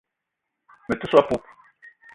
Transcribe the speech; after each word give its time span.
Me 0.87 0.95
te 0.99 1.11
so 1.11 1.21
a 1.21 1.25
poup. 1.29 1.55